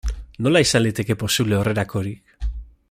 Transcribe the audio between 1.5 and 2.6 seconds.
horrelakorik?